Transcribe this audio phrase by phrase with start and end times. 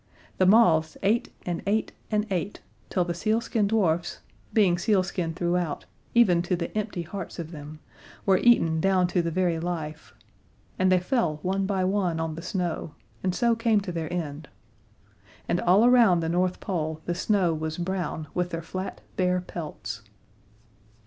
[0.39, 2.59] The moths ate and ate and ate
[2.89, 5.85] till the sealskin dwarfs, being sealskin throughout,
[6.15, 7.79] even to the empty hearts of them,
[8.25, 10.15] were eaten down to the very life
[10.79, 14.49] and they fell one by one on the snow and so came to their end.
[15.47, 20.01] And all around the North Pole the snow was brown with their flat bare pelts.